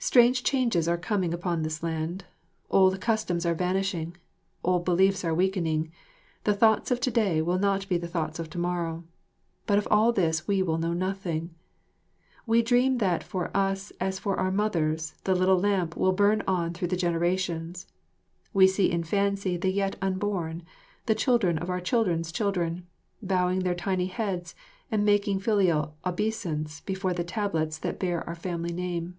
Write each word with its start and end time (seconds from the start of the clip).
"Strange 0.00 0.44
changes 0.44 0.86
are 0.86 0.96
coming 0.96 1.34
upon 1.34 1.62
this 1.62 1.82
land, 1.82 2.24
old 2.70 3.00
customs 3.00 3.44
are 3.44 3.52
vanishing, 3.52 4.16
old 4.62 4.84
beliefs 4.84 5.24
are 5.24 5.34
weakening, 5.34 5.90
the 6.44 6.54
thoughts 6.54 6.92
of 6.92 7.00
to 7.00 7.10
day 7.10 7.42
will 7.42 7.58
not 7.58 7.86
be 7.88 7.98
the 7.98 8.06
thoughts 8.06 8.38
of 8.38 8.48
to 8.48 8.58
morrow; 8.58 9.02
but 9.66 9.76
of 9.76 9.88
all 9.90 10.12
this 10.12 10.46
we 10.46 10.62
will 10.62 10.78
know 10.78 10.92
nothing. 10.92 11.50
We 12.46 12.62
dream 12.62 12.98
that 12.98 13.24
for 13.24 13.50
us 13.56 13.90
as 13.98 14.20
for 14.20 14.38
our 14.38 14.52
mothers 14.52 15.14
the 15.24 15.34
little 15.34 15.58
lamp 15.58 15.96
will 15.96 16.12
burn 16.12 16.44
on 16.46 16.74
through 16.74 16.88
the 16.88 16.96
generations; 16.96 17.88
we 18.54 18.68
see 18.68 18.92
in 18.92 19.02
fancy 19.02 19.56
the 19.56 19.72
yet 19.72 19.96
unborn, 20.00 20.62
the 21.06 21.14
children 21.16 21.58
of 21.58 21.68
our 21.68 21.80
children's 21.80 22.30
children, 22.30 22.86
bowing 23.20 23.58
their 23.60 23.74
tiny 23.74 24.06
heads 24.06 24.54
and 24.92 25.04
making 25.04 25.38
the 25.38 25.44
filial 25.44 25.96
obeisance 26.06 26.80
before 26.82 27.12
the 27.14 27.24
tablets 27.24 27.78
that 27.78 27.98
bear 27.98 28.22
our 28.28 28.36
family 28.36 28.72
name." 28.72 29.16